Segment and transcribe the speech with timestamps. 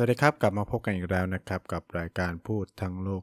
[0.00, 3.22] สวัสดีครับ กลับมาพบกันอีกแล้วนะครับ กับรายการพูดทั้งโลก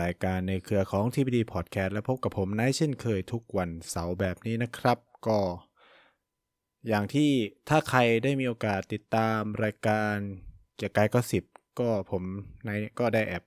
[0.00, 5.38] รายการในเครือของทีพีดีพอดแคสต์และพบกับผมนายเช่นเคยทุกวันเสาร์แบบนี้นะครับ ก็
[6.88, 7.30] อย่างที่
[7.68, 10.14] ถ้าใครได้มีโอกาสติดตามรายการ
[10.76, 11.44] เกี่ยวกับก็สิบ
[11.78, 12.22] ก็ผม
[12.64, 13.44] ในก็ได้แอบ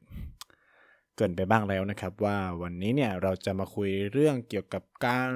[1.16, 5.30] เกินไปบ้างแล้วนะครับ ว่าวันนี้เนี่ยเราจะมาคุยเรื่องเกี่ยวกับการ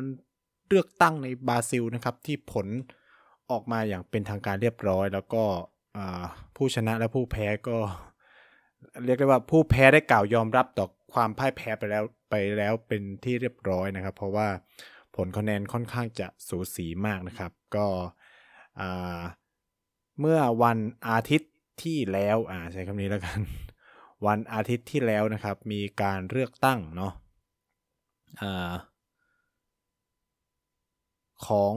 [0.67, 2.67] เลือกตั้งในบราซิลนะครับ ที่ผล
[3.51, 5.43] ออกมาอย่างเป็นทางการเรียบร้อย แล้วก็
[6.55, 7.77] ผู้ชนะและผู้แพ้ก็
[9.05, 14.47] เรียกได้ว่าผู้แพ้ได้กล่าวยอมรับต่อความพ่ายแพ้ไปแล้วไปแล้วเป็นที่เรียบร้อยนะครับ เพราะว่า
[15.15, 17.87] ผลคะแนนค่อนข้างจะสูสีมากนะครับ ก็
[20.19, 20.77] เมื่อวัน
[21.09, 23.39] อาทิตย์ที่แล้วอ่าใช้คำนี้แล้วกัน
[24.25, 27.13] วันอาทิตย์ที่แล้วนะครับ มีการเลือกตั้งเนาะ
[28.41, 28.71] อ่า
[31.47, 31.73] ของ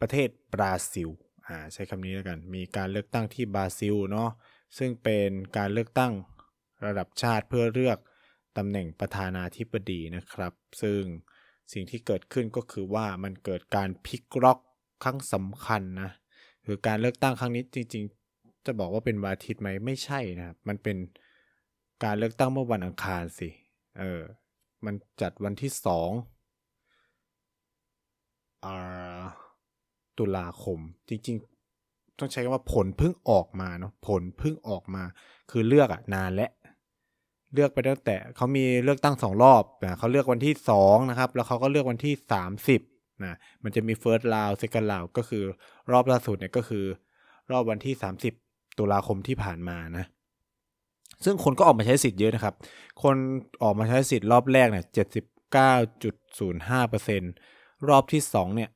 [0.00, 1.10] ประเทศบราซิล
[1.46, 4.30] อ่าใช้คำนี้แล้วกัน มีการเลือกตั้งที่บราซิลเนาะ
[4.78, 6.12] ซึ่งเป็นการเลือกตั้ง
[6.86, 7.98] ระดับชาติเพื่อเลือก
[8.56, 11.00] ตำแหน่งประธานาธิบดีนะครับ ซึ่ง
[11.72, 14.58] สิ่งที่เกิดขึ้นก็คือว่ามันเกิดการพลิกล็อก
[15.04, 16.10] ครั้งสำคัญนะ
[16.66, 20.96] คือการเลือกตั้งครั้งนี้จริง ๆ จะบอกว่าเป็นวันอาทิตย์ไหมไม่ใช่นะครับมันเป็น
[22.04, 23.48] การเลือกตั้งเมื่อวันอังคารสิ
[23.98, 24.22] เออ
[24.84, 26.10] มันจัดวันที่สอง
[28.64, 29.22] อ่า
[30.18, 30.78] ตุลาคม
[31.08, 31.36] จริง
[31.78, 35.02] ๆ ต้องใช้คำว่าผลเพิ่งออกมาเนาะผลเพิ่งออกมา
[35.50, 36.48] คือเลือกอะนานและ
[37.52, 42.80] เลือกไปตั้งแต่เขามีเลือกตั้งสองรอบนะเขาเลือกวันที่สองนะครับ แล้วเขาก็เลือกวันที่สามสิบ
[43.24, 45.42] นะมันจะมี first round second round ก็คือ
[45.92, 46.84] รอบล่าสุดเนี่ยก็คือ
[47.50, 47.94] รอบวันที่
[48.36, 50.04] 30ตุลาคมที่ผ่านมานะ
[51.24, 52.54] ซึ่งคนก็ออกมาใช้สิทธิ์เยอะนะครับ
[53.02, 53.16] คน
[53.62, 54.84] ออกมาใช้สิทธิ์รอบแรกเนี่ย
[56.46, 58.70] 79.05%รอบที่2เนี่ย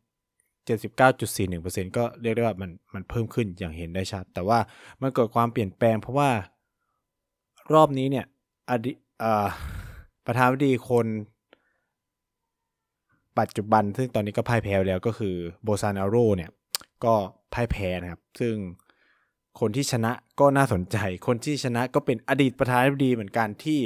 [0.69, 4.59] 79.41%ก็เรียกได้ว่ามันมันเพิ่มขึ้นอย่างเห็นได้ชัด แต่ว่า
[5.00, 6.31] มันเกิดความเปลี่ยนแปลงเพราะว่า
[7.75, 8.26] รอบนี้เนี่ย
[8.71, 9.25] อดีอ
[10.26, 11.06] ประธานาธิบดีคน
[13.38, 16.50] ปัจจุบันซึ่งตอนนี้ก็พ่ายแพ้แล้วก็คือโบซานาโรเนี่ย
[17.04, 17.15] ก็
[17.54, 18.54] พ่ายแพ้นะครับ ซึ่ง
[19.60, 20.97] คนที่ชนะก็น่าสนใจ
[21.27, 23.81] คนที่ชนะก็เป็นอดีตประธานาธิบดีเหมือนกันที่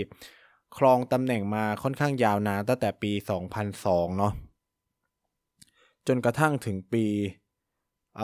[0.78, 3.12] ครองตำแหน่งมาค่อนข้างยาวนานตั้งแต่ปี
[3.64, 4.32] 2002 เนาะ
[6.06, 7.06] จนกระทั่งถึงปี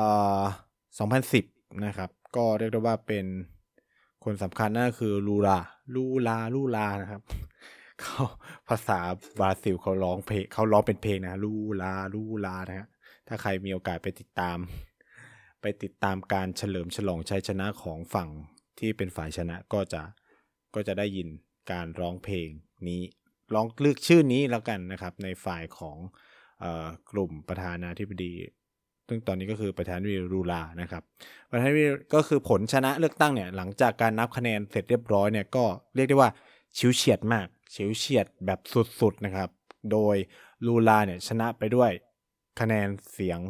[0.09, 3.27] 2010 นะครับ ก็เรียกได้ว่าเป็น
[4.25, 5.59] คนสำคัญนั่นคือลูลา
[5.95, 7.23] ลูลาลูลานะครับ
[8.01, 8.25] เขา
[8.69, 8.99] ภาษา
[9.39, 12.89] บราซิลเขาร้องเพลงเขาร้องเป็นเพลงนะลูลาลูลานะฮะ
[13.29, 14.59] ถ้าใครมีโอกาสไปติดตาม
[15.61, 18.29] ไปติดตามการเฉลิมฉลองชัยชนะของฝั่ง
[18.79, 20.03] ที่เป็นฝ่ายชนะก็จะ
[20.75, 21.29] ก็จะได้ยิน
[21.73, 22.49] การร้องเพลง
[22.89, 23.03] นี้
[23.55, 25.97] ร้องเลือกชื่อนี้แล้วกันนะครับ ในฝ่ายของ
[27.11, 28.35] กลุ่มประธานาธิบดี
[29.09, 31.03] ซึ่งตอนนี้ก็คือประธานาธิบดีรูลานะครับ
[31.51, 36.31] ประธานาธิบดีก็คือผลชนะเลือกตั้งเนี่ยหลังจากการนับคะแนนเสร็จเรียบร้อยเนี่ยก็เรียกได้ว่า
[36.79, 38.61] ชิวเฉียดมากชิวเฉียดแบบ
[39.01, 39.49] สุดๆนะครับ
[39.93, 40.17] โดย
[40.67, 41.91] ลูลาเนี่ยชนะไปด้วย
[42.61, 43.41] คะแนนเสียง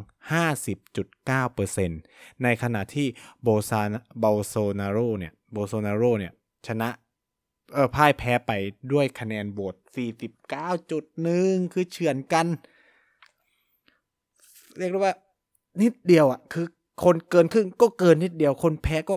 [0.76, 3.06] 50.9%ในขณะที่
[3.42, 6.32] โบซานโบโซนาโรเนี่ยโบโซนาโรเนี่ย
[6.66, 6.88] ชนะ
[7.72, 8.52] เออพ่ายแพ้ไป
[8.92, 9.74] ด้วยคะแนนโหวต
[10.54, 12.46] 49.1 คือเฉือนกัน
[14.78, 15.14] เรียกได้ว่า
[15.82, 16.66] นิดเดียวอะ คือ
[17.04, 19.14] คนเกินครึ่งก็เกินนิดเดียว คนแพ้ก็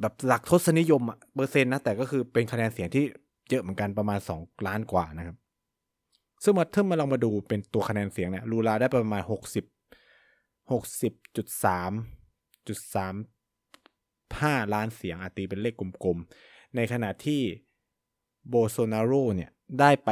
[0.00, 3.04] แบบหลักทศนิยมอะเปอร์เซ็นต์นะ แต่ก็คือเป็นคะแนนเสียงที่
[3.50, 5.36] เยอะเหมือนกันประมาณ 2 ล้านกว่านะครับ
[6.44, 9.32] ซึ่งมาเทิมมาลองมาดูเป็นตัวคะแนนเสียงเนี่ยลูลาได้ประมาณ 60
[10.70, 15.74] 60.3จุด3 5 ล้านเสียงอาตีเป็นเลข
[16.04, 17.40] กลมๆ ในขณะที่
[18.48, 19.50] โบโซนาโรเนี่ย
[19.80, 20.10] ได้ไป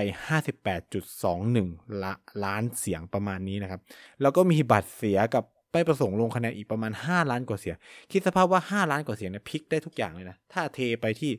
[0.80, 2.12] 58.21ละ
[2.44, 3.80] ล้านเสียงประมาณนี้นะครับ
[4.22, 7.76] แล้วก็มีบัตรเสียกับไม่ประสงค์ลงคะแนนอีกประมาณ 5 ล้านกว่าเสียง
[8.12, 11.32] คิดสภาพว่า 5 ล้านกว่าเสียงเนี่ยพลิกได้ทุกอย่างเลยนะ ถ้าเทไปที่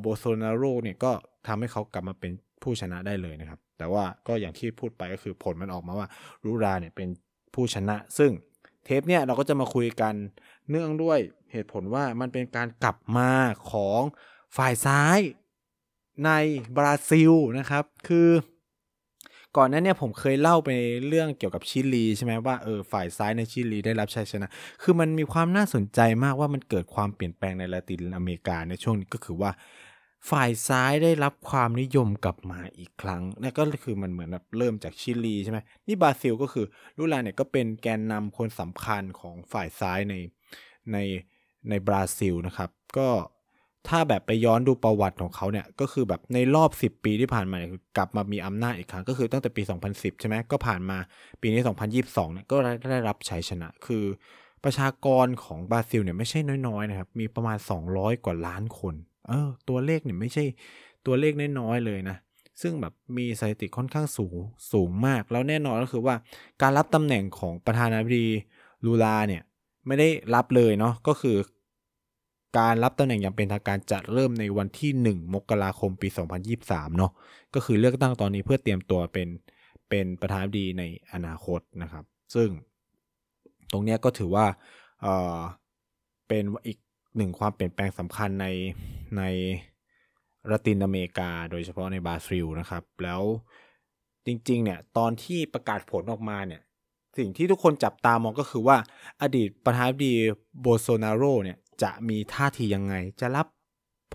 [0.00, 1.12] โบโซนาโรเนี่ยก็
[1.46, 2.32] ทำให้เขากลับมาเป็น
[2.62, 6.08] ผู้ชนะได้เลยนะครับ แต่ว่าก็อย่างที่พูดไปก็คือผลมันออกมาว่า
[6.44, 7.08] รูราเนี่ยเป็น
[7.54, 8.30] ผู้ชนะ ซึ่ง
[8.84, 10.14] เทปเนี่ยเราก็จะมาคุยกัน
[10.70, 11.18] เนื่องด้วย
[11.52, 13.30] เหตุผลว่ามันเป็นการกลับมา
[13.72, 14.00] ของ
[14.56, 15.18] ฝ่ายซ้าย
[16.24, 16.30] ใน
[16.76, 18.28] บราซิลนะครับ คือ
[19.56, 20.70] ก่อนหนั้นเนี่ยผมเคยเล่าไป
[21.08, 24.48] เรื่องเกี่ยวกับชิลีใช่ไหมว่าเออฝ่ายซ้ายในชิลีได้รับชัยชนะ
[24.82, 29.50] คือมันมีความน่าสนใจมากว่ามันเกิดความเปลี่ยนแปลงในละตินอเมริกาในช่วงนี้ก็คือว่า
[30.30, 36.66] ฝ่ายซ้ายได้รับความนิยมกลับมาอีกครั้งนั่นก็คือมันเหมือนแบบเริ่มจากชิลีใช่ไหมนี่บราซิลก็คือ
[36.98, 40.14] ลูลาเนี่ยก็เป็นแกนนำคนสำคัญของฝ่ายซ้ายใน
[40.92, 40.96] ใน
[41.68, 43.08] ในบราซิลนะครับ ก็
[43.88, 49.62] ถ้าแบบไปย้อนดูประวัติของเขาเนี่ยก็คือแบบในรอบ 10 ปีที่ผ่านมาเนี่ยกลับมามีอำนาจอีกครั้งก็คือตั้งแต่ปี
[49.92, 50.98] 2010 ใช่ไหมก็ผ่านมา
[51.40, 51.60] ปีนี้
[51.96, 52.56] 2022เนี่ยก็
[52.90, 54.04] ได้รับชัยชนะคือ
[54.64, 56.38] ประชากรของบราซิลเนี่ยไม่ใช่
[56.68, 57.58] น้อยๆนะครับมีประมาณ
[57.90, 58.94] 200 กว่าล้านคน
[59.28, 60.44] เออตัวเลขเนี่ยไม่ใช่
[61.06, 62.16] ตัวเลขน้อยๆเลยนะ
[62.62, 64.36] ซึ่งแบบมีสถิติค่อนข้างสูง
[64.72, 66.14] สูงมาก แล้วแน่นอนก็คือว่า
[66.62, 68.28] การรับตำแหน่งของประธานาธิบดี
[68.86, 69.42] ลูลาเนี่ย
[69.86, 71.36] ไม่ได้รับเลยเนาะก็คือ
[72.58, 76.08] การรับตำแหน่งอย่างเป็นทางการจะเริ่มในวันที่ 1 มกราคมปี
[76.52, 77.12] 2023 เนาะ
[77.54, 79.28] ก็คือเลือกตั้งตอนนี้เพื่อเตรียมตัวเป็น
[79.88, 80.82] เป็นประธานาธิบดีใน
[81.12, 82.04] อนาคตนะครับ
[82.34, 82.48] ซึ่ง
[83.72, 84.46] ตรงนี้ก็ถือว่า
[85.02, 85.06] เอ
[85.36, 85.38] อ
[86.28, 86.78] เป็นอีก
[87.16, 88.46] หนึ่งความเปลี่ยนแปลงสำคัญใน
[89.18, 89.22] ใน
[90.50, 93.22] ละตินอเมริกา โดยเฉพาะในบราซิลนะครับ แล้ว
[94.26, 96.62] จริง ๆ เนี่ย ตอนที่ประกาศผลออกมาเนี่ย
[97.18, 98.76] สิ่งที่ทุกคนจับตามองก็คือว่า
[99.22, 100.14] อดีตประธานาธิบดี
[100.60, 103.46] โบโซนาโรเนี่ย จะมีท่าทียังไง จะรับ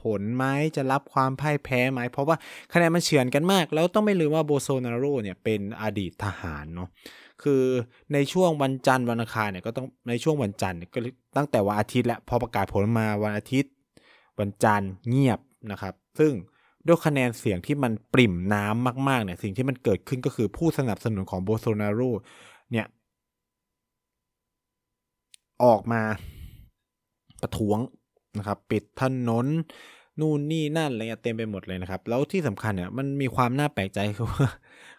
[0.01, 0.45] ผลไหม
[0.77, 2.35] จะรับความพ่ายแพ้ไหม เพราะว่า
[2.73, 6.89] คะแนนมันเฉือนกันมาก แล้วต้องไม่ลืมว่าโบโซนาโรเนี่ยเป็นอดีตทหารเนาะ
[7.43, 7.63] คือ
[8.13, 10.99] ในช่วงวันจันทร์วันอังคารเนี่ยก็ต้องในช่วงวันจันทร์ก็
[11.37, 13.71] ตั้งแต่วันอาทิตย์แล้วพอประกาศผลมาวันอาทิตย์
[14.39, 15.39] วันจันทร์เงียบ
[15.71, 16.33] นะครับ ซึ่ง
[16.87, 22.01] ด้วยคะแนนเสียงที่มันปริ่มน้ำมากๆเนี่ยสิ่งที่มันเกิดขึ้นก็คือผู้สนับสนุนของโบโซนาโร
[22.71, 22.85] เนี่ย
[25.63, 26.01] ออกมา
[27.41, 27.79] ประท้วง
[28.37, 29.47] นะครับ ปิดถนน
[30.19, 34.47] นู่นนี่นั่นอะไรเงี้ยเต็มไปหมดเลยนะครับ แล้วที่สำคัญเนี่ยมันมีความน่าแปลกใจคือว่า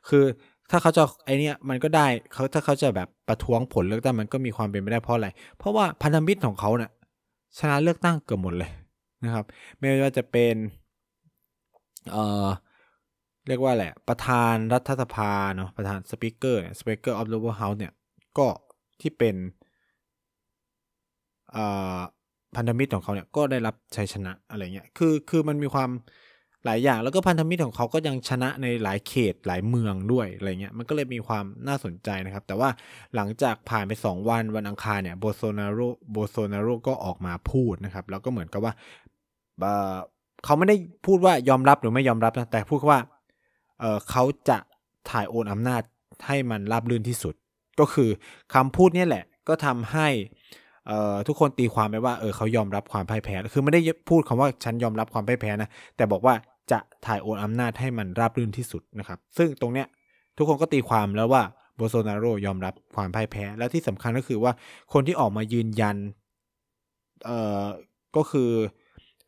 [0.09, 0.25] คือ
[0.71, 5.29] ถ้าเขาจะไอเนี้ยมันก็ได้เขาถ้าเขาจะแบบประท้วงผลเลือกตั้งมันก็มีความเป็นไปได้เพราะอะไร
[5.59, 6.91] เพราะว่าพันธมิตรของเขาเนี่ย
[7.59, 8.71] ชนะเลือกตั้งเกือบหมดเลย
[9.25, 9.45] นะครับ
[9.79, 10.55] ไม่ว่าจะเป็น
[12.13, 12.49] เอ่อ
[13.49, 17.93] เรียกว่าแหละประธานรัฐสภาเนาะประธานสปีกเกอร์สปีกเกอร์ออฟ l เวอร์เฮาส์เนี่ย
[18.39, 18.49] ก็
[19.01, 19.37] ที่เป็น
[21.57, 22.01] อ่า
[22.57, 25.91] พันธมิตรของเขาเนี่ยก็ได้รับชัยชนะอะไรเงี้ย คือคือมันมีความ
[26.67, 32.69] หลายอย่างแล้วก็พันธมิตรของเขาก็ยังชนะในหลายเขตหลายเมืองด้วยอะไรเงี้ยมันก็เลยมีความน่าสนใจนะครับ แต่ว่า
[33.15, 35.79] หลังจากผ่านไป 2 วันวันอังคารเนี่ยโบโซนาโร
[36.13, 38.73] โบโซนาโรก็ออกมาพูดนะครับ แล้วก็เหมือนกับว่า
[40.45, 40.77] เขาไม่ได้
[41.07, 42.99] พูดว่ายอมรับหรือไม่ยอมรับนะแต่พูดว่า
[43.81, 44.59] เเขาจะ
[45.11, 45.83] ถ่ายโอนอำนาจ
[46.27, 47.35] ให้มันราบรื่นที่สุด
[47.81, 48.11] ก็คือ
[48.55, 50.09] คำพูดนี้แหละ ก็ทำให้
[50.89, 56.35] เอ่อทุกคนตีความไปว่าเออเขายอมรับความพ่ายแพ้ คือไม่ได้พูดคำว่าฉันยอมรับความพ่ายแพ้นะ แต่บอกว่า
[56.71, 59.87] จะถ่ายโอนอำนาจให้มันราบรื่นที่สุดนะครับ ซึ่งตรงเนี้ย
[60.37, 61.43] ทุกคนก็ตีความแล้วว่า
[61.77, 64.53] โบโซนาโรยอมรับความพ่ายแพ้ และที่สำคัญก็คือว่า
[64.93, 65.97] คนที่ออกมายืนยัน
[67.25, 67.65] เอ่อ
[68.17, 68.51] ก็คือ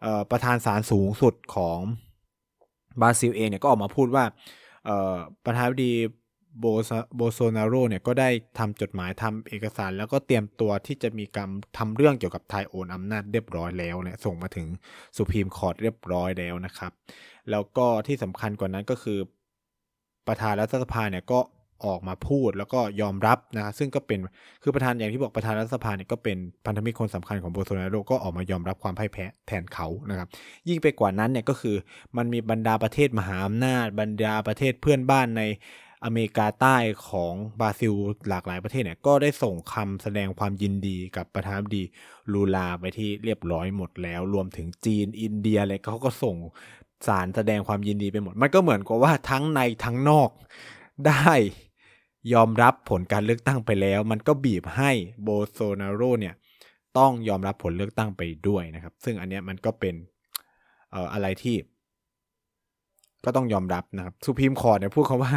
[0.03, 1.79] เอ่อประธานศาลสูงสุดของ
[3.01, 4.25] บราซิลเองเนี่ยก็ออกมาพูดว่า
[4.85, 5.15] เอ่อ
[5.45, 5.93] ประธานาธิบดี
[6.61, 6.65] โบ
[7.17, 8.29] โบโซนาโรเนี่ยก็ได้
[8.59, 14.67] ทำจดหมายทำเอกสาร แล้วก็เตรียมตัวที่จะมีการทำเรื่องเกี่ยวกับไทยโอนอำนาจเรียบร้อยแล้วเนี่ยส่งมาถึง
[15.17, 16.93] สุพีมคอร์ดเรียบร้อยแล้วนะครับ
[17.51, 19.19] แล้วก็ที่สำคัญกว่านั้นก็คือ
[20.27, 21.41] ประธานรัฐสภาเนี่ยก็
[21.87, 24.19] ออกมาพูดแล้วก็ยอมรับนะซึ่งก็เป็น
[24.62, 26.37] คือประธานอย่างที่บอกประธานรัฐสภาเนี่ยก็เป็น
[26.67, 30.29] พันธมิตรคนสำคัญของโบโซนาโรก็ออกมายอมรับความพ่ายแพ้แทนเขานะครับ
[30.69, 31.77] ยิ่งไปกว่านั้นเนี่ยก็คือ
[32.17, 35.43] มันมีบรรดาประเทศมหาอำนาจบรรดาประเทศเพื่อนบ้านใน
[36.05, 36.77] อเมริกาใต้
[37.08, 37.93] ของบราซิล
[38.29, 41.84] หลากหลายประเทศเนี่ยก็ได้ส่งคำแสดงความยินดีกับประธานาธิบดี
[42.32, 46.37] ลูลาไปที่เรียบร้อยหมดแล้ว รวมถึงจีนอินเดียอะไรเขาก็ส่ง
[47.06, 50.31] สารแสดงความยินดีไปหมด มันก็เหมือนกับว่าทั้งในทั้งนอก
[51.06, 51.32] ได้
[52.34, 54.91] ยอมรับผลการเลือกตั้งไปแล้ว มันก็บีบให้
[55.23, 56.34] โบโซนาโรเนี่ย
[56.99, 59.94] ต้องยอมรับผลเลือกตั้งไปด้วยนะครับ ซึ่งอันนี้มันก็เป็น
[61.13, 61.56] อะไรที่
[63.24, 65.32] ก็ต้องยอมรับนะครับสุพีมคอร์เนี่ยพูดคาว่า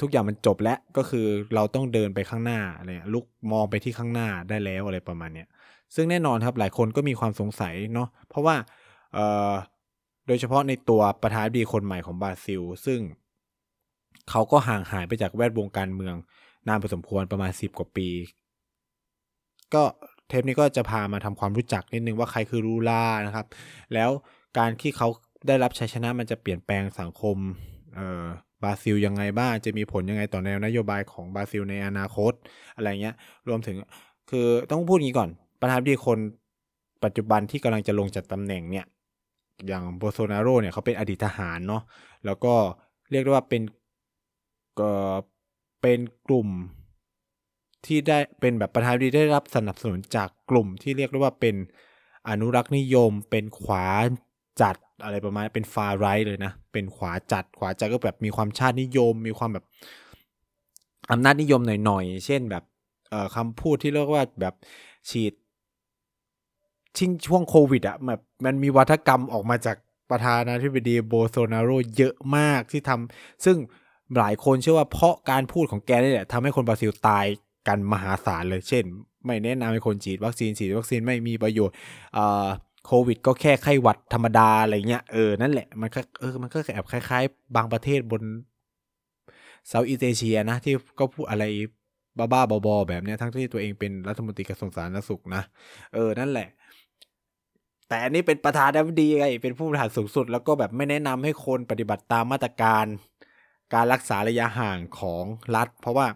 [0.00, 5.48] ทุกอย่างมันจบแล้วก็คือเราต้องเดินไปข้างหน้าอะไรลุกมองไปที่ข้างหน้าได้แล้วอะไรประมาณเนี้ย
[5.94, 8.56] ซึ่งแน่นอนครับหลายคนก็มีความสงสัยเนาะเพราะว่า
[10.26, 13.00] โดยเฉพาะในตัวประธานดีคนใหม่ของบราซิล ซึ่ง
[14.30, 16.14] เขาก็ห่างหายไปจากแวดวงการเมือง
[16.68, 18.08] นานพอสมควรประมาณ 10 กว่าปี
[19.74, 19.82] ก็
[20.28, 23.46] เทปนี้ก็จะพามาทำความรู้จักนิดนึงว่าใครคือรูลานะครับ
[23.94, 24.10] แล้ว
[24.58, 25.08] การที่เขา
[25.46, 27.36] ได้รับชัยชนะมันจะเปลี่ยนแปลงสังคม
[27.94, 28.24] เอ่อ
[28.62, 32.32] บราซิลยังไงบ้างจะมีผลยังไงต่อแนวนโยบายของบราซิลในอนาคต
[32.76, 33.14] อะไรเงี้ย
[33.48, 33.76] รวมถึง
[34.30, 35.30] คือต้องพูดงี้ก่อน
[35.60, 36.18] ประธานาธิบดีคน
[37.04, 38.86] ปัจจุบันที่กำลังจะลงจากตำแหน่งเนี่ย
[39.66, 41.82] อย่างโบโซนาโรเนี่ยเขาเป็นอดีตทหารเนาะ
[42.24, 42.54] แล้วก็
[43.10, 43.62] เรียกได้ว่าเป็น
[45.82, 46.48] เป็นกลุ่ม
[47.86, 51.56] ที่ได้เป็นแบบประธานาธิบดีได้รับสนับสนุนจากกลุ่มที่เรียกได้ว่าเป็น
[52.28, 53.86] อนุรักษ์นิยมเป็นขวา
[54.62, 59.64] จัด อะไรประมาณเป็นฟาไรท์เลยนะ เป็นขวาจัดขวาจัดก็แบบมีความชาตินิยม มีความแบบ
[61.10, 62.64] อำนาจนิยมหน่อยๆ เช่นแบบ
[63.10, 64.54] เอ่อคำพูดที่เรียกว่าแบบ
[65.10, 65.32] ฉีด
[66.96, 69.76] ชิงช่วงโควิดอะแบบมันมีวัฒกรรมออกมาจาก
[70.10, 73.56] ประธานาธิบดีโบโซนาโรเยอะมากที่ทำซึ่ง
[74.18, 77.26] หลายคนเชื่อว่าเพราะการพูดของแกนี่แหละทำให้คนบราซิลตาย
[77.68, 78.84] กันมหาศาลเลย เช่น
[79.26, 81.74] ไม่แนะนำให้คนฉีดวัคซีนฉีดวัคซีนไม่มีประโยชน์
[82.16, 82.46] อ่า
[82.86, 88.22] โควิด ก็แค่ไข้หวัดธรรมดาอะไรเงี้ยเออนั่นแหละมันก็เออมันก็แอบคล้าย ๆ บางประเทศบน
[89.68, 91.44] Southeast Asia นะ ที่ก็พูดอะไร
[92.18, 95.42] บ้าๆบอๆแบบเนี้ยทั้งที่ตัวเองเป็นรัฐมนตรีกระทรวงสาธารณสุขนะ
[95.94, 96.48] เออนั่นแหละ
[97.88, 102.86] แต่อันนี้เป็นประธานาธิบดีไงเป็นผู้บริหารสูงสุด แล้วก็แบบไม่แนะนำให้คนปฏิบัติตามมาตรการ
[103.74, 105.24] การรักษาระยะห่างของ
[105.56, 106.06] รัฐ เพราะว่า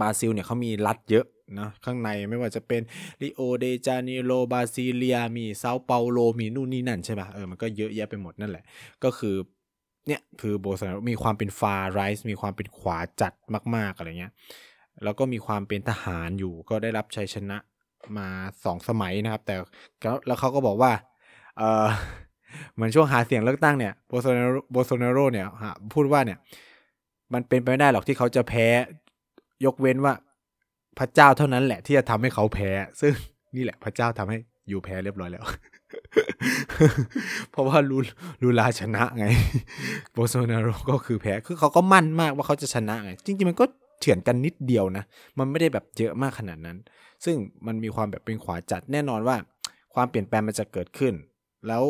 [0.00, 1.26] บราซิลเนี่ยเขามีรัฐเยอะ
[1.58, 2.82] นะข้างในไม่ว่าจะเป็น
[3.22, 8.64] ริโอเดจาเนโรบราซิเลียมีเซาเปาโลมีนู่นนี่นั่นใช่ไหมเออมันก็เยอะแยะไปหมดนั่นแหละ
[9.04, 9.36] ก็คือ
[10.06, 13.32] เนี่ยคือโบสนาโรมีความเป็นฟาไรส์มีความเป็นขวาจัด
[13.76, 14.32] มาก ๆอะไรเงี้ย
[15.04, 17.58] แล้วก็มีความเป็นทหารอยู่ก็ได้รับชัยชนะ
[18.18, 18.28] มา
[18.64, 19.54] สองสมัยนะครับ แต่
[20.26, 20.92] แล้วเขาก็บอกว่า
[21.58, 21.86] เออ
[22.74, 25.46] เหมือนช่วงหาเสียงเลือกตั้งเนี่ยโบโซนโรโบโซนโรเนี่ย
[25.94, 26.38] พูดว่าเนี่ย
[27.32, 28.66] มันเป็นไปไม่ได้หรอกที่เขาจะแพ้
[29.64, 30.14] ยกเว้นว่า
[30.98, 33.12] พระเจ้าเท่านั้นแหละที่จะทำให้เขาแพ้ ซึ่ง
[33.56, 34.38] นี่แหละพระเจ้าทำให้
[34.68, 35.44] อยู่แพ้เรียบร้อยแล้ว
[37.50, 37.98] เพราะว่าลู
[38.42, 39.26] ลูลาชนะไง
[40.12, 43.64] โบโซนาโรก็คือแพ้ คือเขาก็มั่นมากว่าเขาจะชนะไง จริงๆมันก็
[44.00, 45.04] เฉือนกันนิดเดียวนะ
[45.38, 46.76] มันไม่ได้แบบเยอะมากขนาดนั้น
[47.24, 47.36] ซึ่ง
[47.66, 49.36] มันมีความแบบเป็นขวาจัดแน่นอนว่า
[49.94, 51.14] ความเปลี่ยนแปลงมันจะเกิดขึ้น
[51.68, 51.82] แล้ว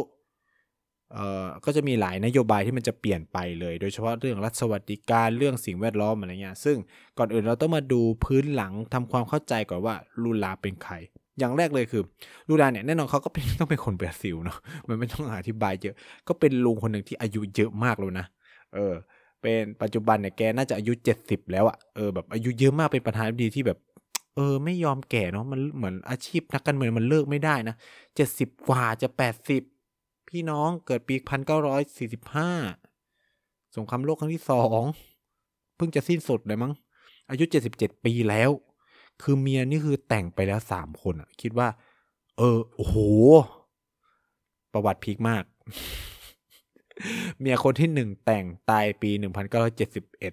[1.12, 6.76] เอ่อก็จะมีหลายนโยบายที่มันจะเปลี่ยนไปเลย โดยเฉพาะเรื่องรัฐสวัสดิการเรื่องสิ่งแวดล้อมอะไรเงี้ยซึ่ง
[7.18, 10.94] ก่อนอื่นเราต้องมาดูพื้นหลังทำความเข้าใจก่อนว่าลูลาเป็นใคร
[11.38, 12.02] อย่างแรกเลยคือ
[12.48, 14.58] ลูลาเนี่ยแน่นอนเขาก็เป็นต้องเป็นคนเบราซิลเนาะ
[14.88, 15.94] มันไม่ต้องอธิบายเยอะ
[16.28, 18.26] ก็เป็นลุงคนหนึ่งที่อายุเยอะมากเลยนะ
[18.74, 18.94] เออ
[19.42, 23.78] เป็นปัจจุบันเนี่ยแกน่าจะอายุเจ็ดสิบแล้วอะเออแบบอายุเยอะมากเป็นประธานาธิบดีที่แบบ
[24.36, 27.74] เออไม่ยอมแก่เนาะมันเหมือนอาชีพนักการเมืองมันเลิกไม่ได้นะ
[28.16, 29.62] เจ็ดสิบกว่าจะแปดสิบ
[30.28, 32.50] พี่น้องเกิดปีพันเก้าร้อยสี่สิบห้า
[33.76, 34.82] สงครามโลกครั้งที่สอง
[35.76, 36.72] เพิ่งจะสิ้นสุดเลยมั้ง
[37.30, 38.50] อายุเจ็ดสิบเจ็ดปีแล้ว
[39.22, 41.68] คือเมียนี่คือแต่งไปแล้วสามคนอะคิดว่า
[42.38, 42.96] เออ โอ้โห
[44.72, 45.44] ประวัติพีคมาก
[47.38, 50.32] เมียคนที่หนึ่งแต่งตายปีหนึ่งพันเก้าร้อยเจ็ดสิบเอ็ด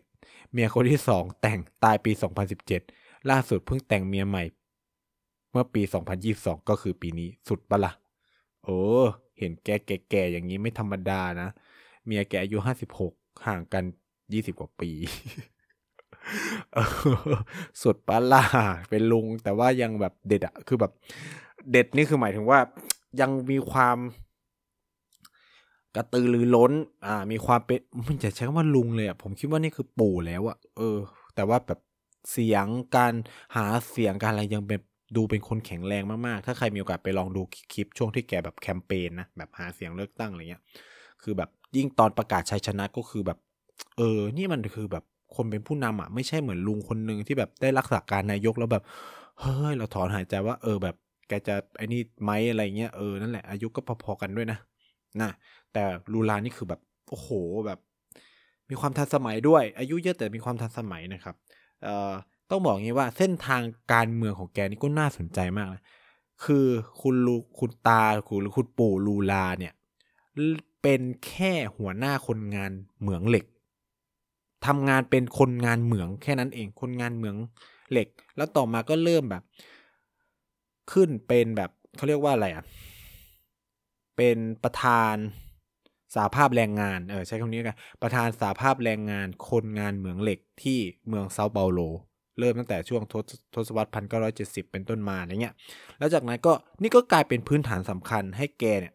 [0.52, 2.82] เมียคนที่สองแต่งตายปีสองพันสิบเจ็ด
[3.30, 4.44] ล่าสุดเพิ่งแต่งเมียใหม่
[5.52, 7.94] เมื่อปีสองพันยี่สองก็คือปีนี้สุดปะละ่ะ
[8.64, 8.80] โอ้
[9.40, 9.70] เห็นแก
[10.10, 11.50] แก่ๆอย่างนี้ไม่ธรรมดานะ
[12.06, 13.14] เมียแกอายุห้าสิบหก
[13.48, 13.84] ห่างกัน
[14.34, 14.92] ยี่สิบกว่าปี
[17.82, 18.44] สุดปะล่า
[18.90, 20.92] เป็นลุงแต่ว่ายังแบบเด็ดอะคือแบบ
[21.72, 22.60] เด็ดนี่คือหมายถึงว่า
[23.22, 23.98] ยังมีความ
[25.96, 26.72] กระตือรือร้น
[27.06, 30.98] อ่า มีความเป็นมันจะใช้คำว่าลุงเลยอะผมคิดว่านี่คือปู่แล้วอะเออ
[31.36, 31.80] แต่ว่าแบบ
[32.32, 33.14] เสียงการ
[33.56, 34.80] หาเสียงการอะไรยังเป็น
[35.16, 37.42] ดูเป็นคนแข็งแรงมากๆ ถ้าใครมีโอกาสไปลองดู
[37.74, 40.64] คลิปช่วงที่แกแบบแคมเปญนะแบบหาเสียงเลือกตั้งอะไรเงี้ย
[41.24, 43.38] คือแบบยิ่งตอนประกาศชัยชนะก็คือแบบ
[43.98, 45.04] เออ นี่มันคือแบบ
[45.36, 48.84] คนเป็นผู้นำอะไม่ใช่เหมือนลุงคนหนึ่งที่แบบได้รักษาการนายกแล้วแบบ
[49.40, 50.96] เฮ้ยเราถอนหายใจว่า เออแบบ
[51.28, 54.58] แกจะไอ้นี่ไหมอะไรเงี้ยเออนั่นแหละอายุก็พอๆกันด้วยนะ
[55.22, 55.30] นะ
[55.74, 56.80] แต่ลูลานี่คือแบบ
[57.10, 57.30] โอ้โห
[57.66, 57.80] แบบ
[58.70, 61.36] มีความทันสมัยด้วย อายุเยอะแต่มีความทันสมัยนะครับ
[61.84, 62.14] เอ่อ
[62.54, 63.62] ต้องบอกงี้ว่าเส้นทาง
[63.94, 65.84] การเมืองของแกนี่ก็น่าสนใจมากนะ
[66.44, 66.68] คือ
[67.02, 69.74] คุณลูคุณตาคุณหรือคุณปู่ลูลาเนี่ย
[70.82, 73.46] เป็นแค่หัวหน้าคนงานเหมืองเหล็ก
[74.66, 77.36] ทำงานเป็นคนงานเหมืองแค่นั้นเอง คนงานเหมือง
[77.92, 78.08] เหล็ก
[78.38, 79.44] แล้วต่อมาก็เริ่มแบบ
[80.92, 82.64] ขึ้นเป็นแบบเขาเรียกว่าอะไรอะ
[84.18, 85.16] เป็นประธาน
[86.16, 91.80] สาภาพแรงงาน เออใช้คำนี้กัน ประธานสาภาพแรงงานคนงานเหมืองเหล็กที่เมืองเซาเปาโล
[92.40, 93.24] เริ่มตั้งแต่ช่วงทศ
[93.56, 95.56] ทศวรรษพันเก้าร้อยเจ็ดสิบเป็นต้นมาอะไรเงี้ย
[96.00, 98.94] แล้วจากนั้นก็นี่ก็กลายเป็นพื้นฐานสำคัญให้แกเนี่ย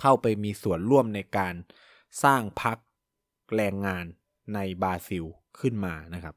[0.00, 1.54] เข้าไปมีส่วนร่วมในการ
[2.24, 2.78] สร้างพรรค
[3.56, 4.04] แรงงาน
[4.54, 5.24] ในบราซิล
[5.60, 6.34] ขึ้นมานะครับ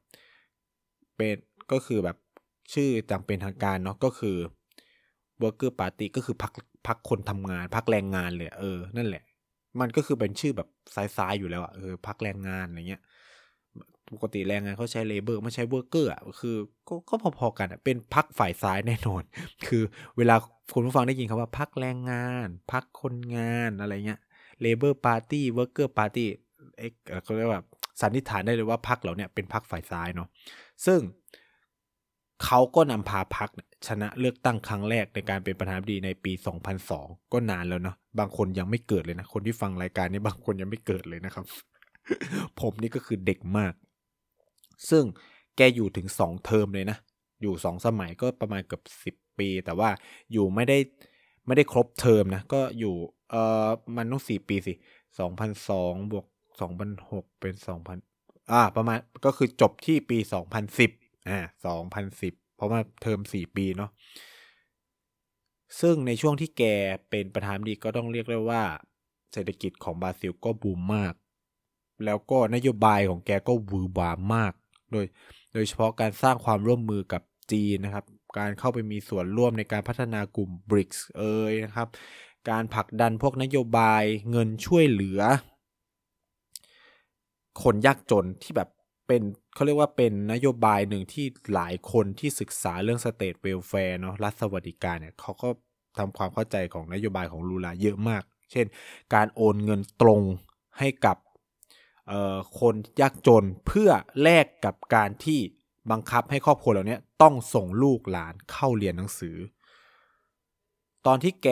[1.15, 1.35] เป็น
[1.71, 2.17] ก็คือแบบ
[2.73, 4.37] ชื่อจำเป็นทางการเนาะก็คือ
[5.41, 6.53] Worker Party ก็คือพรรค
[6.87, 9.23] พรรคคนทำงานพรรคแรงงานเลยเออ นั่นแหละ
[9.79, 10.69] มันก็คือเป็นชื่อแบบ
[11.17, 13.01] ซ้ายๆอยู่แล้วอะเออพรรคแรงงานอะไรเงี้ย
[14.13, 16.55] ปกติแรงงานเขาใช้ labour ไม่ใช้ worker อะคือ
[16.87, 19.23] ก็ก็พอๆกันอะเป็นพรรคฝ่ายซ้ายแน่นอน
[19.67, 19.83] คือ
[20.17, 20.35] เวลา
[20.73, 24.19] คุณผู้ฟังได้ยินคำว่าพรรคแรงงาน พรรคคนงานอะไรเงี้ย
[24.61, 26.27] Labour Party Worker Party
[26.79, 26.93] เอ็ก
[27.23, 27.61] เขาเรียกว่า
[28.01, 30.27] สันนิษฐานได้เลยว่าพรรคเหล่านี้เป็นพรรคฝ่ายซ้ายเนาะ
[30.85, 30.99] ซึ่ง
[32.45, 33.49] เขาก็นำพาพรรค
[33.87, 36.31] ชนะเลือกตั้งครั้งแรกในการเป็นประธานาธิบดีในปี
[36.83, 41.45] 2002 ก็นานแล้วเนาะบางคนยังไม่เกิดเลยนะ คนที่ฟังรายการนี้บางคนยังไม่เกิดเลยนะครับ
[42.59, 43.73] ผมนี่ก็คือเด็กมาก
[44.89, 45.03] ซึ่ง
[45.57, 46.97] แกอยู่ถึงสองเทอมเลยนะ
[47.41, 49.89] อยู่สองสมัยก็ประมาณเกือบสิบปี แต่ว่า
[50.31, 50.77] อยู่ไม่ได้
[51.45, 52.95] ไม่ได้ครบเทอมนะ ก็อยู่
[53.29, 53.67] เออ
[53.97, 54.73] มันต้องสี่ปีสิ
[55.19, 56.25] สองพันสองบวก
[56.61, 57.97] สองพันหกเป็นสองพัน
[58.51, 60.91] อ่าประมาณก็คือจบที่ปีสองพันสิบ
[61.29, 63.91] อ่าสองพันสิบเพราะว่าเทอมสี่ปีเนาะ
[65.81, 66.63] ซึ่งในช่วงที่แก
[67.09, 68.63] เป็นประธานดีก็ต้องเรียกได้ว่า
[69.33, 71.13] เศรษฐกิจของบราซิลก็บูมมาก
[72.05, 74.53] แล้วก็นโยบายของแกก็วือบามาก
[74.95, 75.07] โดย
[75.53, 77.21] โดยเฉพาะการสร้างความร่วมมือกับ
[77.51, 78.05] จีนนะครับ
[78.39, 81.87] การเข้าไปมีส่วนร่วมในการพัฒนากลุ่ม BRICS เอ่ยนะครับ
[82.49, 85.21] การผลักดันพวกนโยบายเงินช่วยเหลือ
[87.63, 88.69] คนยากจนที่แบบ
[89.07, 89.21] เป็น
[89.53, 95.49] เขาเรียกว่าเป็นนโยบายหนึ่งที่หลายคนที่ศึกษาเรื่อง state welfare เนาะรัฐสวัสดิการเนี่ยเขาก็
[95.97, 98.65] ทำความเข้าใจของนโยบายของลูลาเยอะมาก เช่น
[99.13, 100.21] การโอนเงินตรง
[100.79, 101.17] ให้กับ
[102.59, 103.89] คนยากจนเพื่อ
[104.21, 105.39] แลกกับการที่
[105.91, 109.35] บังคับให้ครอบครัวเหล่านี้ต้องส่งลูกหลานเข้าเรียนหนังสือ
[111.05, 111.49] ตอนที่แก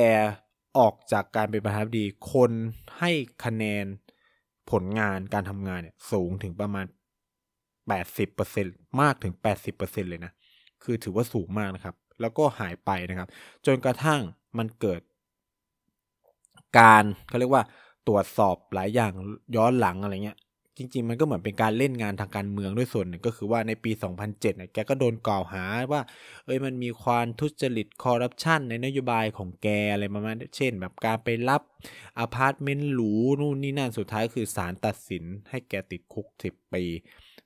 [0.78, 2.52] ออกจากการเป็นประธานาธิบดี คน
[3.00, 3.12] ให้
[3.46, 3.86] คะแนน
[4.72, 6.86] ผลงานการทำงานเนี่ยสูงถึงประมาณ
[8.18, 9.34] 80%มากถึง
[9.74, 10.32] 80%เลยนะ
[10.84, 13.30] คือถือว่าสูงมากนะครับ แล้วก็หายไปนะครับ
[13.66, 14.22] จนกระทั่ง
[14.58, 15.02] มันเกิด
[16.80, 17.64] การเขาเรียกว่า
[18.08, 19.12] ตรวจสอบหลายอย่าง
[19.56, 20.38] ย้อนหลังอะไรเงี้ย
[20.78, 26.02] จริง ๆ มันก็เหมือนเป็นการเล่นงานทางการเมืองด้วยส่วนหนึ่งก็คือว่าในปี 2007เนี่ยแกก็โดนกล่าวหาว่า
[26.46, 31.62] เอ้ยมันมีความทุจริตคอร์รัปชันในนโยบายของแกอะไรประมาณเช่น แบบการไปรับ
[32.20, 36.84] อพาร์ตเมนต์หรูนู่นนี่นั่นสุดท้ายคือศาลตัดสินให้แกติดคุก 10 ปี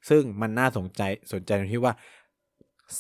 [0.10, 1.02] ซึ่งมันน่าสนใจ
[1.34, 1.94] สนใจตรงที่ว่า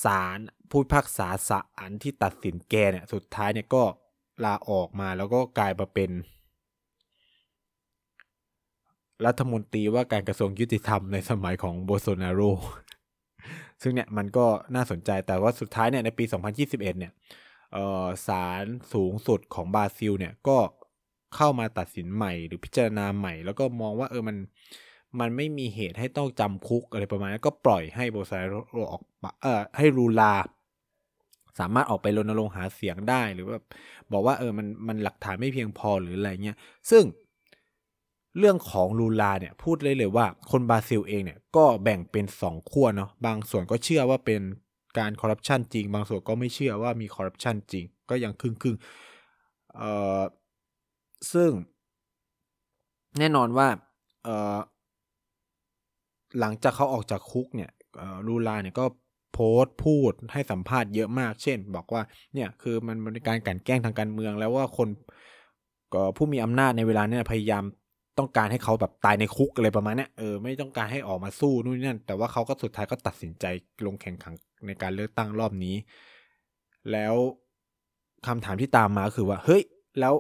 [0.04, 3.84] ศาลผู้พิพากษาศาลที่ตัดสินแกเนี่ยสุดท้ายเนี่ยก็
[4.46, 6.12] ลาออกมาแล้วก็กลายมาเป็น
[9.26, 12.42] รัฐมนตรีว่าการกระทรวงยุติธรรมในสมัยของโบโซนาโร
[13.82, 16.24] ซึ่งเนี่ยมันก็น่าสนใจแต่ว่าสุดท้ายเนี่ยในปี
[16.58, 17.14] 2021 เนี่ย
[18.28, 20.58] ศาลสูงสุดของบราซิลเนี่ยก็
[21.36, 24.38] เข้ามาตัดสินใหม่หรือพิจารณาใหม่ แล้วก็มองว่าเออมัน
[25.20, 28.54] มันไม่มีเหตุให้ต้องจำคุกอะไรประมาณนั้นก็ปล่อยให้โบซาโร
[28.92, 29.02] ออก
[29.42, 30.34] เอ่อให้รูลา
[31.60, 33.58] สามารถออกไปรณรงค์หาเสียงได้หรือว่า
[34.12, 36.58] บอกว่าเออมันมันหลักฐานไม่เพียงพอหรืออะไรเงี้ย
[36.90, 37.04] ซึ่ง
[38.40, 44.42] เรื่องของลูลาเนี่ยพูดเลยเลยว่าคนบราซิลเองเนี่ยก็แบ่งเป็นสองขั้วเนาะบางส่วนก็เชื่อว่าเป็น
[45.00, 48.78] การคอร์รัปชันจริง บางส่วนก็ไม่เชื่อว่ามีคอร์รัปชันจริง ก็ยังครึ่งครึ่ง
[49.76, 50.22] เอ่อ
[51.34, 51.52] ซึ่ง
[53.20, 53.68] แน่นอนว่า
[54.24, 54.58] เอ่อ
[56.40, 57.72] หลังจากเขาออกจากคุกเนี่ย
[58.28, 58.86] ลูลาเนี่ยก็
[59.34, 62.02] โพสต์พูดให้สัมภาษณ์เยอะมาก เช่น บอกว่า
[62.34, 64.90] เนี่ยคือมันเป็นการกลั่นแกล้งทางการเมืองแล้วว่าคน
[65.94, 67.64] ก็ผู้มีอำนาจในเวลานี้พยายาม
[68.20, 73.46] ต้องการให้เขาแบบตายในคุกอะไรประมาณนี้เออไม่ต้องการให้ออกมาสู้นู่นนั่น แต่ว่าเขาก็สุดท้ายก็ตัดสินใจ
[73.86, 74.34] ลงแข่งขัน
[74.68, 75.76] ในการเลือกตั้งรอบนี้
[76.92, 77.16] แล้ว
[78.28, 79.64] คำถามที่ตามมาคือว่า เฮ้ย
[80.00, 80.14] แล้ว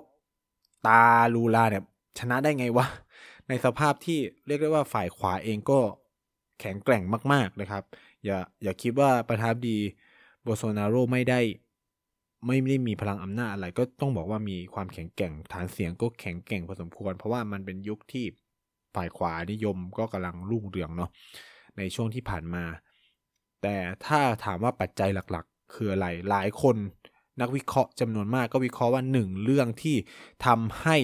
[0.87, 1.03] ตา
[1.35, 1.83] ลูลาเนี่ย
[2.19, 2.85] ชนะได้ไงวะ
[3.49, 5.79] ในสภาพที่เรียกได้ว่าฝ่ายขวาเองก็
[6.59, 7.83] แข็งแกร่งมาก ๆ นะครับ
[8.25, 9.77] อย่าอย่าคิดว่าประธานดี
[10.43, 11.39] โบโซนาโรไม่ได้
[12.45, 18.25] ไม่ได้มีพลังอำนาจอะไร ก็ต้องบอกว่ามีความแข็งแกร่งฐานเสียงก็แข็งแกร่งพอสมควร เพราะว่ามันเป็นยุคที่
[18.95, 21.09] ฝ่ายขวานิยมก็กำลังรุ่งเรืองเนาะ
[21.77, 22.63] ในช่วงที่ผ่านมา
[23.61, 26.75] แต่ถ้าถามว่าปัจจัยหลักๆ คืออะไรหลายคน
[27.41, 29.95] นักวิเคราะห์จำนวนมากก็วิเคราะห์ว่าหนึ่งเรื่องที่
[30.45, 30.97] ทำให้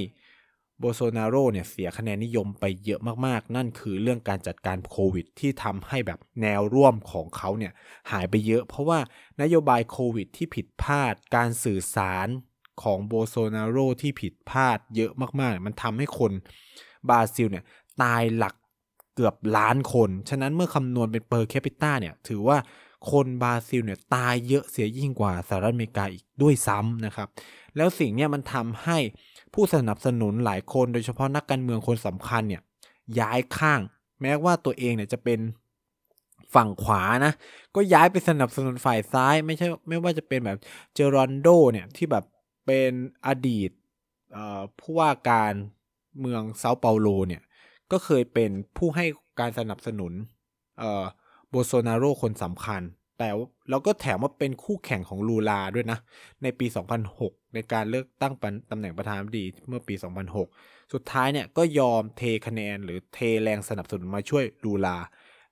[0.79, 7.73] โบโซนาโรเนี่ยเสียคะแนนนิยมไปเยอะมากๆ นั่นคือเรื่องการจัดการโควิด ที่ทำให้แบบแนวร่วมของเขาเนี่ย
[8.11, 8.99] หายไปเยอะ เพราะว่า
[9.41, 12.27] นโยบายโควิดที่ผิดพลาด การสื่อสาร
[12.83, 16.31] ของโบโซนาโรที่ผิดพลาดเยอะมากๆ มันทำให้คน
[17.09, 17.65] บราซิลเนี่ย
[18.01, 18.55] ตายหลัก
[19.15, 22.57] เกือบล้านคน ฉะนั้นเมื่อคำนวณเป็น per capita เนี่ยถือว่า
[23.11, 27.27] คนบราซิลเนี่ยตายเยอะเสียยิ่งกว่าสหรัฐอเมริกาอีกด้วยซ้ำนะครับ
[27.75, 28.97] แล้วสิ่งนี้มันทำให้
[29.53, 32.61] ผู้สนับสนุนหลายคนโดยเฉพาะนักการเมืองคนสำคัญเนี่ย
[33.19, 33.79] ย้ายข้าง
[34.21, 35.39] แม้ว่าตัวเองเนี่ยจะเป็น
[36.55, 37.33] ฝั่งขวานะ
[37.75, 40.57] ก็ย้ายไปสนับสนุนฝ่ายซ้ายไม่ใช่ไม่ว่าจะเป็นแบบ
[40.95, 42.23] เจอรอนโดเนี่ยที่แบบ
[42.65, 42.91] เป็น
[43.27, 43.69] อดีต
[44.79, 45.53] ผู้ว่าการ
[46.19, 47.41] เมืองเซาเปาโลเนี่ย
[47.91, 49.05] ก็เคยเป็นผู้ให้
[49.39, 50.13] การสนับสนุน
[51.49, 52.81] โบโซนาโรคนสำคัญ
[53.17, 53.29] แต่
[53.69, 55.99] เราก็แถมว่าเป็นคู่แข่งของลูลาด้วยนะ
[56.43, 56.65] ในปี
[57.09, 58.33] 2006 ในการเลือกตั้ง
[58.71, 59.95] ตำแหน่งประธานาธิบดีเมื่อปี
[60.43, 64.97] 2006 สุดท้ายเนี่ยก็ยอมเทคะแนนหรือเทแรงสนับสนุนมาช่วยลูลา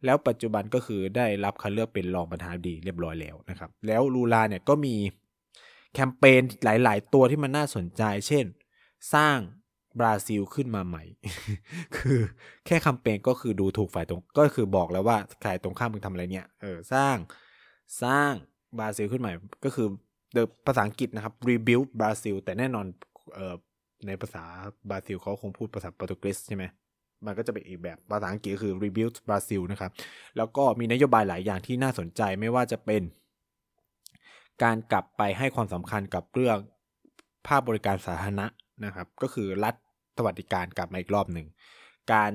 [0.06, 4.95] แล้วปัจจุบันก็คือได้รับคัดเลือกเป็นรองประธานาธิบดีเรียบร้อยแล้วนะครับ แล้วลูลาเนี่ยก็มี
[5.93, 8.45] แคมเปญหลาย ๆ ตัวที่มันน่าสนใจ เช่น
[9.13, 9.38] สร้าง
[10.00, 11.04] บราซิลขึ้นมาใหม่
[11.97, 12.19] คือ
[12.65, 17.15] แค่คำเปญก็คือดูถูกฝ่ายตรง ก็คือบอกแล้วว่าฝ่ายตรงข้ามมึงทำอะไรเนี่ย เออ สร้าง
[18.04, 18.34] สร้าง
[18.80, 19.34] บราซิลขึ้นใหม่
[19.66, 19.88] ก็คือ
[20.68, 22.86] ภาษาอังกฤษนะครับ rebuild บราซิลแต่แน่นอน
[23.34, 23.56] เอ่อ
[24.08, 24.44] ในภาษา
[24.90, 26.66] บราซิลเขาคงพูดภาษาโปรตุเกสใช่ไหม
[27.26, 29.92] มันก็จะเป็นอีกแบบภาษาอังกฤษคือ rebuild บราซิลนะครับ
[30.38, 33.02] แล้วก็มีนโยบายหลายอย่างที่น่าสนใจไม่ว่าจะเป็น
[34.64, 36.58] การกลับไปให้ความสำคัญกับเรื่อง
[37.48, 38.48] ภาคบริการสาธารณะ
[38.86, 39.76] นะครับ ก็คือรัฐ
[40.18, 41.48] สวัสดิการกลับมาอีกรอบหนึ่ง
[42.14, 42.32] การ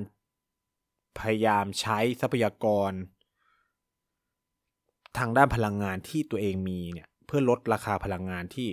[1.18, 2.92] พยายามใช้ทรัพยากร
[5.18, 8.68] ทางด้านพลังงานที่ตัวเองมีเนี่ยเพื่อลดราคาพลังงานที่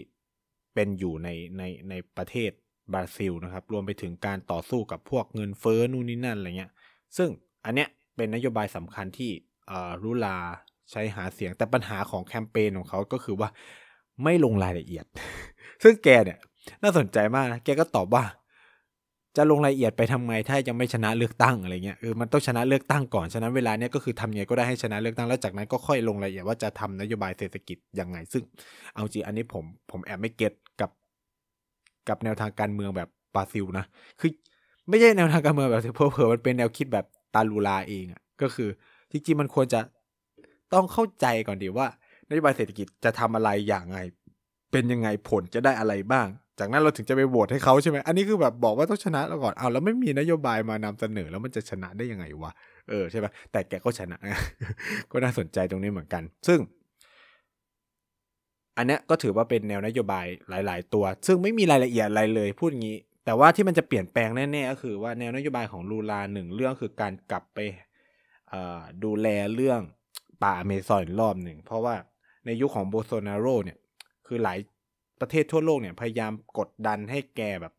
[0.73, 2.51] เป็นอยู่ในในในประเทศ
[2.93, 6.71] บราซิลนะครับ รวมไปถึงการต่อสู้กับพวกเงินเฟ้อนู่นนี่นั่นอะไรเงี้ย
[7.17, 7.29] ซึ่ง
[7.65, 9.31] อันเนี้ยเป็นนโยบายสำคัญที่
[10.03, 10.37] รุลา
[10.91, 13.49] ใช้หาเสียงแต่ปัญหาของแคมเปญของเขาก็คือว่า
[14.23, 15.05] ไม่ลงรายละเอียด
[15.83, 16.39] ซึ่งแกเนี่ย
[16.83, 18.23] น่าสนใจมากนะแกก็ตอบว่า
[19.37, 28.43] จะลงรายละเอียดไปทำไงถ้ายังไม่ชนะเลือกตั้งอะไรเงี้ยคือมันต้องชนะเลือกตั้งก่อนฉะนั้นเวลาเนี้ยก็คือทำไงก็ได้ให้ชนะเลือกตั้งแล้วจากนั้นก็ค่อยลงรายละเอียดว่าจะทำนโยบายเศรษฐกิจยังไง ซึ่ง
[28.93, 30.91] เอาจริงอันนี้ผมผมแอบไม่เก็ตกับ
[32.09, 33.85] กับแนวทางการเมืองแบบบราซิลนะ
[34.19, 34.31] คือ
[34.89, 38.69] ไม่ใช่แนวทางการเมืองแบบเพ้อเผอมันเป็นแนวคิดแบบตาลูลาเองอะ่ะก็คือ
[39.11, 39.79] จริงๆมันควรจะ
[40.73, 41.87] ต้องเข้าใจก่อนดีว่า
[42.29, 43.97] นโยบายเศรษฐกิจจะทำอะไรอย่างไง
[44.71, 46.27] เป็นยังไงผลจะได้อะไรบ้าง
[46.63, 52.51] จากนั้นเราถึงจะไปโหวตให้เขาใช่ไหมอันนี้คือแบบบอกว่าต้องชนะแล้วก่อนเอาแล้วไม่มีนโยบายมานำเสนอแล้วมันจะชนะได้ยังไงวะ
[52.89, 54.17] เออใช่ไหมแต่แกก็ชนะ
[55.11, 56.59] ก็น่าสนใจตรงนี้เหมือนกัน ซึ่ง
[58.77, 67.59] อันนี้ก็ถือว่าเป็นแนวนโยบายหลาย ๆ ตัว ซึ่งไม่มีรายละเอียดอะไรเลยพูดงี้ แต่ว่าที่มันจะเปลี่ยนแปลงแน่ๆก็คือว่าแนวนโยบายของลูลาหนึ่งเรื่องคือการกลับไป
[69.03, 69.81] ดูแลเรื่อง
[70.43, 71.95] ป่าอเมซอนรอบหนึ่ง เพราะว่า
[72.45, 73.77] ในยุคขของโบโซนาโรเนี่ย
[74.27, 74.59] คือหลาย
[75.23, 77.73] ประเทศทั่วโลกเนี่ยพยายามกดดันให้แกแบบ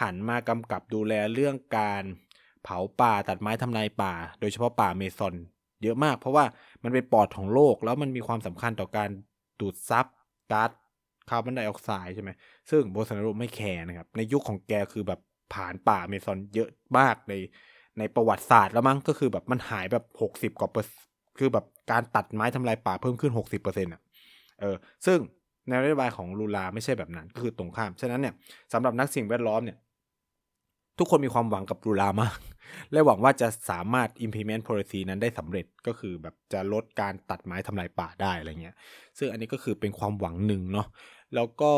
[0.00, 2.02] หันมากำกับดูแลเรื่องการ
[2.64, 5.34] เผาป่าตัดไม้ทำลายป่า โดยเฉพาะป่าเมซอน
[5.82, 6.44] เยอะมาก เพราะว่า
[6.82, 9.08] มันเป็นปอดของโลกแล้วมันมีความสำคัญต่อการ
[9.60, 10.06] ดูดซับ
[10.52, 10.70] ก๊าซ
[11.28, 12.30] คาร์บอนไดออกไซด์ใช่ไหม
[12.70, 15.20] ซึ่งโบสนาโรไม่แคร์นะครับ ในยุคของแกคือแบบ
[15.54, 17.34] ผ่านป่าเมซอนเยอะมากใน
[17.98, 20.98] ในประวัติศาสตร์แล้วมั้งก็คือแบบมันหายแบบหกสิบกว่าเปอร์
[21.38, 24.00] คือแบบการตัดไม้ทำลายป่าเพิ่มขึ้นหกสิบเปอร์เซ็นต์อะ
[24.60, 24.76] เออ
[25.06, 25.18] ซึ่ง
[25.68, 28.34] แนวนโยบายของลูลาไม่ใช่แบบนั้นก็คือตรงข้าม ฉะนั้นเนี่ย
[28.72, 29.78] สำหรับนักสิ่งแวดล้อมเนี่ย
[30.98, 32.38] ทุกคนมีความหวังกับลูลามาก
[32.92, 38.76] และหวังว่าจะสามารถ implement policy นั้นได้สำเร็จก็คือแบบจะลดการตัดไม้ทำลายป่าได้อะไรเงี้ย
[39.18, 40.86] ซึ่งอันนี้ก็คือเป็นความหวังหนึ่งเนาะ
[41.34, 41.72] แล้วก็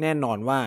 [0.00, 0.60] แน่นอนว่า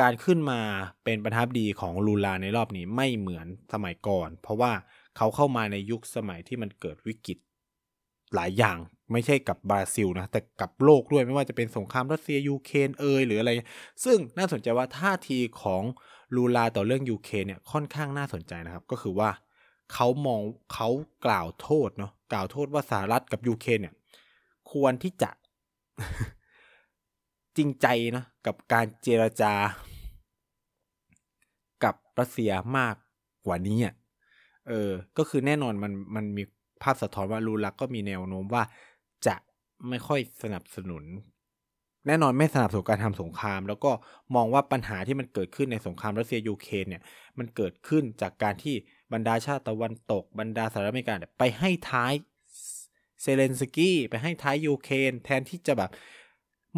[0.00, 0.60] การขึ้นมา
[1.04, 4.72] เป็นประทับดีของลูลาในรอบนี้ไม่เหมือนสมัยก่อน เพราะว่า
[5.16, 7.38] เขาเข้ามาในยุคสมัยที่มันเกิดวิกฤต
[8.34, 8.78] หลายอย่าง
[9.12, 13.50] ไม่ใช่กับบราซิลนะแต่กับโลกด้วยไม่ว่าจะเป็นสงครามรัสเซียยูเครนเอยหรืออะไร
[14.04, 15.82] ซึ่งน่าสนใจว่าท่าทีของ
[16.36, 19.30] ลูลาต่อเรื่องยูเครนเนี่ยค่อนข้างน่าสนใจนะครับ ก็คือว่า
[19.92, 20.42] เขามอง
[20.72, 20.88] เขา
[21.26, 23.94] กล่าวโทษเนาะกล่าวโทษว่าสหรัฐกับยูเครนเนี่ย
[24.72, 25.30] ควรที่จะ
[27.56, 29.52] จริงใจนะกับการเจรจา
[31.84, 32.94] กับรัสเซียมาก
[33.46, 33.94] กว่านี้อะ
[34.68, 36.42] เออ ก็คือแน่นอนมันมันมี
[36.82, 38.62] ภาพสะท้อนว่าลูลักก็มีแนวโน้มว่า
[39.26, 39.36] จะ
[39.88, 41.04] ไม่ค่อยสนับสนุน
[42.06, 43.90] แน่นอนไม่สนับสนุนการทำสงคราม แล้วก็
[44.34, 47.02] มองว่าปัญหาที่มันเกิดขึ้นในสงครามรัสเซียยูเครนเนี่ย
[47.38, 48.74] มันเกิดขึ้นจากการที่
[49.12, 52.12] บรรดาชาติตะวันตก บรรดาสหรัฐอเมริกาไปให้ท้าย
[53.22, 55.90] เซเลนสกี้ไปให้ท้ายยูเครนแทนที่จะแบบ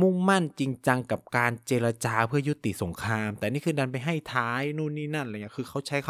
[0.00, 6.08] มุ่งมั่นจริงจังกับการเจรจาเพื่อยุติสงคราม แต่นี่คือดันไปให้ท้ายนู่นนี่นั่นอะไรเงี้ยคือเขาใช้ค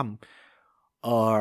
[0.50, 1.40] ำเออ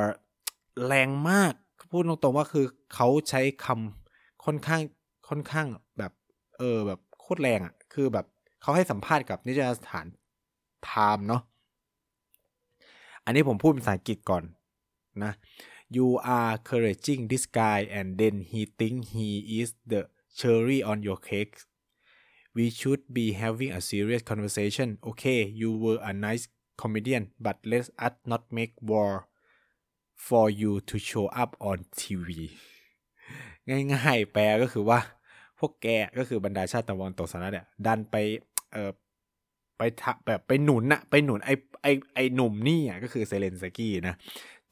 [0.86, 1.54] แรงมาก
[1.92, 4.07] พูดตรงๆว่าคือเขาใช้คำ
[4.50, 4.82] ค่อนข้าง
[5.30, 6.12] ค่อนข้างแบบ
[6.58, 8.26] เออแบบโคตรแรงอะ่ะ คือแบบ
[8.62, 10.06] เขาให้สัมภาษณ์กับนิตยสถาน
[10.84, 11.42] ไทม์เนาะ
[13.26, 14.44] อันนี้ผมพูดภาษาอังกฤษก่อน
[15.24, 15.34] นะ
[15.96, 19.30] you are encouraging this guy and then he think he
[19.60, 20.02] is the
[20.40, 21.56] cherry on your cake
[22.58, 26.46] we should be having a serious conversation okay you were a nice
[26.82, 29.12] comedian but let us not make war
[30.28, 32.30] for you to show up on TV
[33.70, 35.00] ง่าย ๆ แปลก็คือว่า
[35.60, 35.88] พวกแก
[36.20, 38.16] ก็คือบรรดาชาติตะวันตกสหรัฐเนี่ยดันไป
[38.72, 38.92] เอ่อ
[39.78, 41.50] ไปทะแบบไปหนุนอะไปหนุนไอ
[41.82, 44.16] ไอไอหนุ่มนี่อะก็คือเซเลนสกี้นะ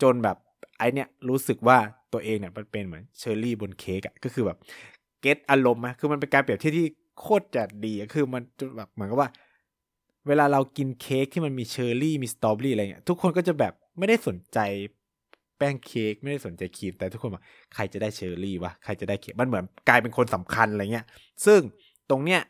[0.01, 0.37] จนแบบ
[0.77, 1.77] ไอเนี่ยรู้สึกว่า
[2.13, 4.57] ตัวเองเนี่ยมันเป็นเหมือนเชอร์รี่บนเค้กอะก็คือแบบ
[5.21, 6.87] get อารมณ์อะคือมันเป็นการเปรียบเทียบที่
[7.19, 8.43] โคตรจะดีคือมัน
[8.77, 9.29] แบบเหมือนกับว่า
[10.27, 14.59] เวลาเรากินเค้กที่มันมีเชอร์รี่มีสตรอเบอรี่อะไรเงี้ยทุกคนก็จะแบบไม่ได้สนใจ
[15.57, 21.05] แป้งเค้กไม่ได้สนใจครีมแต่ทุกคนบอกใครจะได้เชอร์รี่วะใครจะได้เค้กมันเหมือนกลายเป็นคนสำคัญอะไรเงี้ย
[21.45, 21.59] ซึ่ง
[22.09, 22.41] ตรงเนี้ย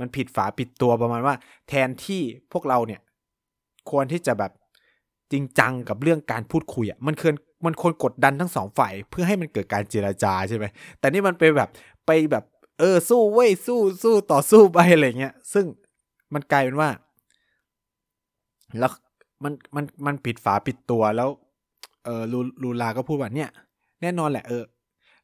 [0.00, 1.34] มันผิดฝาผิดตัวประมาณว่า
[1.68, 3.00] แทนที่พวกเราเนี่ย
[3.90, 4.52] ควรที่จะแบบ
[5.32, 7.34] จริงจังกับเรื่องการพูดคุยอะมันควร
[7.66, 10.64] มันควรกดดันทั้งสองฝ่าย เพื่อให้มันเกิดการเจราจาใช่ไหม
[10.98, 11.68] แต่นี่มันไปแบบ
[12.06, 12.44] ไปแบบ
[12.78, 15.66] เออสู้เว้ยสู้สู้ต่อสู้ไปอะไรเงี้ย ซึ่ง
[16.34, 16.90] มันกลายเป็นว่า
[18.78, 18.92] แล้ว
[19.44, 21.28] มันมันมันผิดฝาผิดตัวแล้ว
[22.04, 23.50] เออลูลูลาก็พูดว่าเนี่ย
[24.02, 24.64] แน่นอนแหละเออ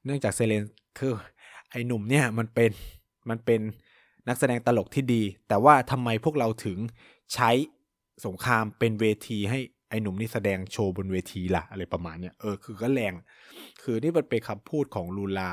[0.05, 0.63] เนื่องจากเซเลน
[0.99, 1.13] คือ
[1.71, 2.71] ไอ้หนุ่มเนี่ยมันเป็น
[3.31, 3.61] มันเป็น
[4.29, 6.79] นักแสดงตลกที่ดี แต่ว่าทำไมพวกเราถึง
[7.35, 7.51] ใช้
[8.27, 9.59] สงครามเป็นเวทีให้
[9.91, 13.15] ไอ้หนุ่มนี่แสดงโชว์บนเวทีล่ะ อะไรประมาณเนี้ยเออคือก็แรง
[13.83, 15.51] คือนี่มันเป็นคำพูดของลูลา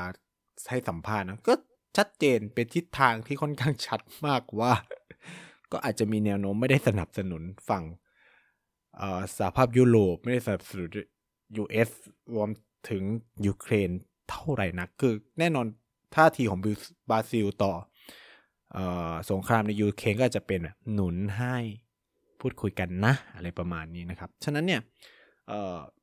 [0.70, 1.54] ให้สัมภาษณ์นะก็
[1.98, 4.72] ชัดเจนเป็นทิศทางที่ค่อนข้างชัดมากว่า
[5.72, 7.84] ก็อาจจะมีแนวโน้มไม่ได้สนับสนุนฝั่ง
[9.38, 10.90] สหภาพยุโรปไม่ได้สนับสนุน
[11.62, 11.90] US
[12.36, 12.50] รวม
[12.90, 13.04] ถึง
[13.46, 13.90] ยูเครน
[14.30, 15.66] เท่าไหร่นะคือแน่นอน
[16.16, 16.60] ท่าทีของ
[17.10, 17.74] บราซิลต่อ
[18.78, 18.80] อ
[19.32, 20.60] สงครามในยูเครนก็จะเป็น
[20.94, 21.58] หนุนให้
[22.40, 24.82] พูดคุยกันนะอะไรประมาณนี้นะครับ ฉะนั้นเนี่ย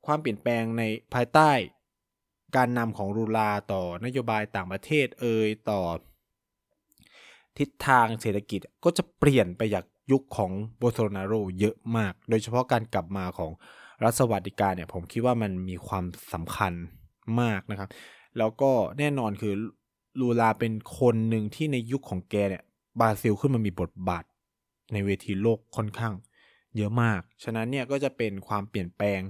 [0.05, 0.83] ความเปลี่ยนแปลงใน
[1.13, 1.51] ภายใต้
[2.55, 5.81] การนำของรูลาต่อนโยบายต่างประเทศเอ่ยต่อ
[7.57, 13.51] ทิศทางเศรษฐกิจก็จะเปลี่ยนไปจากยุคของโบโซนาโรเยอะมาก โดยเฉพาะการกลับมาของ
[14.03, 16.73] รัฐสวัสดิการเนี่ยผมคิดว่ามันมีความสำคัญ
[17.41, 17.89] มากนะครับ
[18.37, 19.53] แล้วก็แน่นอนคือ
[20.19, 22.63] ลูลาเป็นคนหนึ่งที่ในยุคของแกเนี่ย
[22.99, 24.23] บราซิลขึ้นมามีบทบาท
[24.93, 26.13] ในเวทีโลกค่อนข้าง
[26.75, 29.21] เยอะมาก ฉะนั้นเนี่ยก็จะเป็นความเปลี่ยนแปลง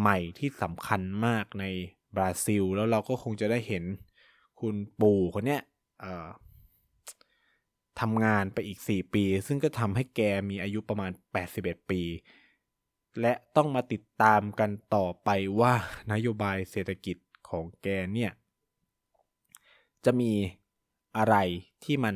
[0.00, 1.64] ใหม่ที่สำคัญมากใน
[2.16, 3.84] บราซิล แล้วเราก็คงจะได้เห็น
[4.60, 5.62] คุณปู่คนเนี้ย
[8.00, 11.10] ทำงานไปอีก 4 ปี ซึ่งก็ทำให้แกมีอายุประมาณ
[11.50, 12.02] 81 ปี
[13.20, 15.28] และต้องมาติดตามกันต่อไป
[15.60, 15.72] ว่า
[16.12, 17.16] นโยบายเศรษฐกิจ
[17.48, 18.32] ของแกเนี่ย
[20.04, 20.32] จะมี
[21.18, 21.36] อะไร
[21.84, 22.14] ที่มัน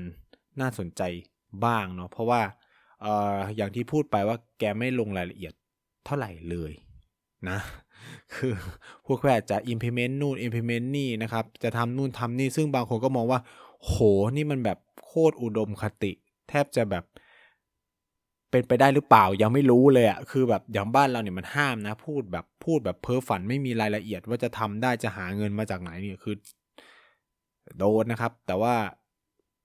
[0.61, 1.02] น่าสนใจ
[1.64, 2.42] บ้างเนาะเพราะว่า
[3.04, 5.54] อออย่างที่พูดไปว่าแกไม่ลงรายละเอียด
[6.04, 6.72] เท่าไหร่เลย
[7.48, 7.59] นะ
[8.35, 8.52] คือ
[9.07, 13.40] พวกแค่จะ implement นู่น implement นี่นะครับ จะทำนู่นทำนี่ซึ่งบางคนก็มองว่า
[13.85, 13.94] โห
[14.37, 16.12] นี่มันแบบโคตรอุดมคติ
[16.48, 17.04] แทบจะแบบ
[18.54, 26.34] เป็นไปได้หรือเปล่ายังไม่รู้เลยอะ่ะคือแบบอย่างบ้านเราเนี่ยมันห้ามนะ พูดแบบพูดแบบเพ้อฝันไม่มีรายละเอียดว่าจะทำได้จะหาเงินมาจากไหนเนี่ยคือ
[27.78, 28.74] โดนนะครับ แต่ว่า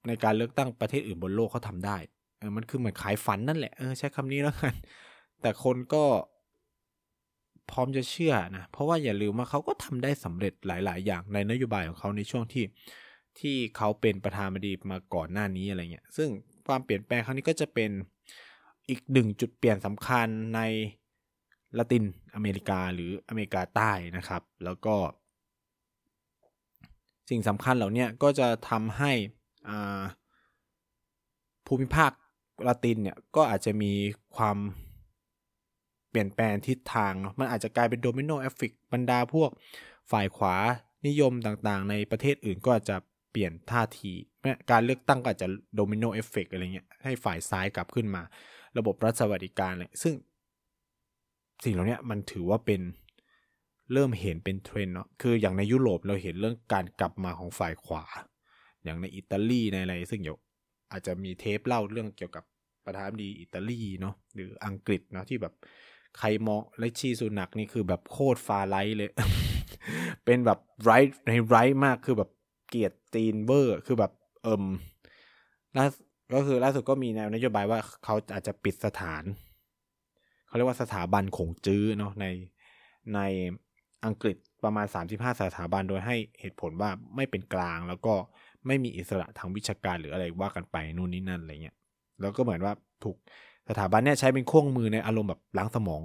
[0.07, 1.97] ในการเลือกตั้งประเทศอื่นบนโลกเขาทาได้
[2.39, 4.73] เออมันคือเหมือนขายฝันนั่นแหละเออใช้คำนี้แล้วกัน
[5.41, 6.03] แต่คนก็
[7.71, 12.65] พร้อมจะเชื่อนะ เพราะว่าอย่าลืมว่าเขาก็ทำได้สำเร็จหลาย ๆ อย่างในนโยบายของเขาในช่วงที่
[13.39, 16.29] ที่เขาเป็นประธานาธิบดีมาก่อนหน้านี้อะไรเงี้ย ซึ่ง
[16.67, 17.91] ความเปลี่ยนแปลงครั้งนี้ก็จะเป็น
[18.89, 20.59] อีกหนึ่งจุดเปลี่ยนสำคัญใน
[21.77, 22.03] ละติน
[22.35, 24.95] อเมริกาหรืออเมริกาใต้นะครับ แล้วก็
[27.29, 29.11] สิ่งสำคัญเหล่านี้ก็จะทำให้
[31.67, 32.11] ภูมิภาค
[32.67, 33.93] ละตินเนี่ยก็อาจจะมี
[34.35, 34.57] ความ
[36.09, 39.49] เปลี่ยนแปลงทิศทาง มันอาจจะกลายเป็น domino effect บรรดาพวก
[40.11, 40.55] ฝ่ายขวา
[41.07, 42.95] นิยมต่างๆ ในประเทศอื่นก็อาจจะ
[43.31, 44.11] เปลี่ยนท่าที
[44.71, 48.23] การเลือกตั้งก็อาจจะ domino effect อะไรเงี้ยให้ฝ่ายซ้ายกลับขึ้นมา
[48.77, 50.13] ระบบรัฐสวัสดิการเลยซึ่ง
[51.63, 52.81] สิ่งเหล่านี้มันถือว่าเป็น
[53.93, 58.03] เริ่มเห็นเป็นเทรนด์เนาะคืออย่างในยุโรปเราเห็นเรื่องการกลับมาของฝ่ายขวา
[58.83, 60.37] อย่างในอิตาลีในอะไร ซึ่งเดี๋ยว
[60.91, 62.43] อาจจะมีเทปเล่าเรื่องเกี่ยวกับ
[62.85, 65.53] ประธานดีอิตาลีเนาะหรืออังกฤษเนาะที่แบบ
[66.17, 69.09] ใครมองเลชีสุนักนี่คือแบบโคตรฟาไลท์เลย
[70.25, 72.29] เป็นแบบไรท์ในไรท์มากคือแบบ
[72.69, 74.11] เกียรติตีนเบอร์ คือแบบ
[74.43, 74.65] เอิม
[75.77, 75.85] ล่า
[76.33, 79.23] ก็คือล่าสุดก็มีแนวนโยบายว่าเขาอาจจะปิดสถาน
[80.47, 82.25] เขาเรียกว่าสถาบันขงจื้อเนาะใน
[83.15, 83.19] ใน
[84.05, 88.13] อังกฤษประมาณ 35 สถาบันโดยให้เหตุผลว่าไม่เป็นกลางแล้วก็
[88.67, 91.75] ไม่มีอิสระทางวิชาการหรืออะไรว่ากันไปนู่นนี่นั่นอะไรเงี้ย
[92.21, 93.15] แล้วก็เหมือนว่าถูก
[93.69, 96.01] สถาบันเนี่ยใช้เป็นเครื่องมือในอารมณ์แบบล้างสมอง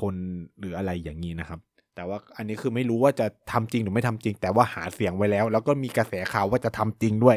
[0.00, 0.14] คน
[0.58, 1.60] หรืออะไรอย่างนี้นะครับ
[1.94, 7.36] แต่ว่าอันนี้คือไม่รู้ว่าจะทำจริงหรือไม่ทำจริง แต่ว่าหาเสียงไว้แล้ว แล้วก็มีกระแสข่าวว่าจะทำจริงด้วย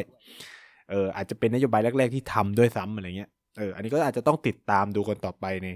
[0.90, 5.68] เอออาจจะเป็นนโยบายแรก ๆ ที่ทำด้วยซ้ำอะไรเงี้ยเอออันนี้ก็อาจจะต้องติดตามดูกันต่อไปใน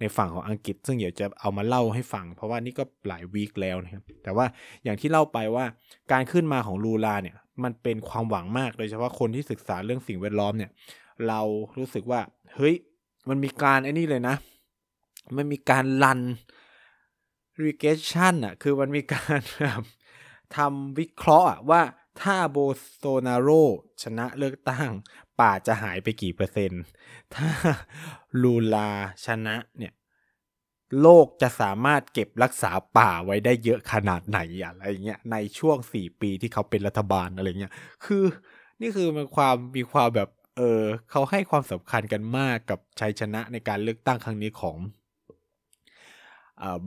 [0.00, 4.46] ในฝั่งของอังกฤษ ซึ่งเดี๋ยวจะเอามาเล่าให้ฟัง เพราะว่านี่ก็หลายวีคแล้วนะครับแต่ว่า
[4.84, 5.64] อย่างที่เล่าไปว่า
[6.12, 10.70] การขึ้นมาของลูลาเนี่ยมันเป็นความหวังมากโดยเฉพาะคนที่ศึกษาเรื่องสิ่งแวดล้อมเนี่ย
[11.28, 11.40] เรา
[11.78, 12.20] รู้สึกว่า
[12.56, 12.74] เฮ้ย
[13.28, 14.36] มันมีการไอ้นี่เลยนะ
[15.36, 16.20] มันมีการลัน
[17.64, 19.82] regression อะคือมันมีการแบบ
[20.56, 21.82] ทำวิเคราะห์ว่า
[22.20, 22.56] ถ้าโบ
[22.96, 23.48] โซนาโร
[24.02, 24.90] ชนะเลือกตั้ง
[25.40, 26.82] ป่าจะหายไปกี่เปอร์เซ็นต์
[27.34, 27.50] ถ้า
[28.42, 28.90] ลูลา
[29.26, 29.92] ชนะเนี่ย
[31.00, 37.72] โลกจะสามารถเก็บรักษาป่าไว้ได้เยอะขนาดไหนอะไรเงี้ยในช่วงสี่ปีที่เขาเป็นรัฐบาลอะไรเงี้ย
[38.04, 38.24] คือ
[38.80, 44.76] นี่คือมันความมีความแบบเออเขาให้ความสำคัญกันมากกับชัยชนะในการเลือกตั้งครั้งนี้ของ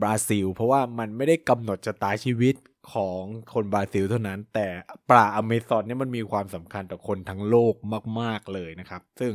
[0.00, 2.54] บราซิล เพราะว่ามันไม่ได้กำหนดชะตาชีวิต
[2.92, 3.22] ของ
[3.54, 4.66] คนบราซิลเท่านั้น แต่
[5.10, 7.74] ป่าอเมซอนเนี่ยมันมีความสำคัญต่อคนทั้งโลก
[8.20, 9.32] มาก ๆเลยนะครับ ซึ่ง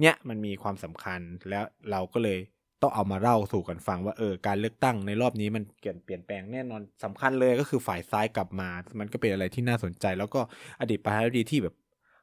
[0.00, 1.20] เนี่ยมันมีความสำคัญ
[1.50, 2.38] แล้วเราก็เลย
[2.82, 8.68] ต้องเอามาเล่าสู่กันฟังว่าเออการเลือกตั้งในรอบนี้มันเปลี่ยนเปลี่ยนแปลงแน่นอนสำคัญเลยก็คือฝ่ายซ้ายกลับมา
[9.00, 10.40] มันก็เป็นอะไรที่น่าสนใจ แล้วก็
[10.80, 11.74] อดีตประธานาธิบดีที่แบบ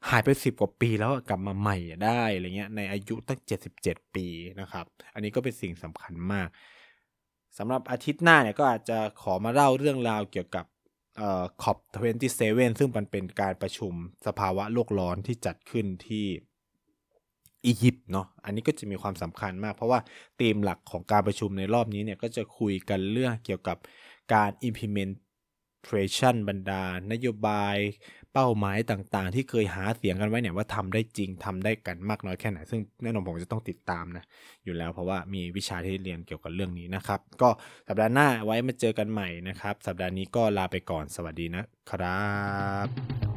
[0.10, 3.40] หายไปสิบกว่าปีแล้วกลับมาใหม่ได้อะไรเงี้ยในอายุตั้ง
[3.78, 4.28] 77 ปี
[4.62, 6.48] นะครับ อันนี้ก็เป็นสิ่งสำคัญมาก
[7.58, 10.66] สำหรับอาทิตย์หน้าเนี่ยก็อาจจะขอมาเล่าเรื่องราวเกี่ยวกับ
[11.18, 12.42] เอ่อ COP27
[12.80, 13.94] ซึ่งมันเป็นการประชุม
[14.28, 16.26] สภาวะโลกร้อนที่จัดขึ้นที่
[17.66, 20.00] อียิปต์เนาะ อันนี้ก็จะมีความสำคัญมาก เพราะว่า
[20.40, 23.78] ธีมหลักของการประชุมในรอบนี้เนี่ยก็จะคุยกันเรื่องเกี่ยวกับ
[24.34, 27.78] การ implementation บรรดา นโยบาย
[28.38, 34.24] เป้าหมายต่างๆ ที่เคยหาเสียงกันไว้เนี่ยว่าทำได้จริงทำได้กันมากน้อยแค่ไหน ซึ่งแน่นอนผมจะต้องติดตามนะ
[34.66, 37.50] อยู่แล้วเพราะว่ามีวิชาที่เรียนเกี่ยวกับเรื่องนี้นะครับ ก็
[37.88, 42.30] สัปดาห์หน้าไว้มาเจอกันใหม่นะครับ สัปดาห์นี้ก็ลาไปก่อนสวัสดีนะครั
[42.86, 43.35] บ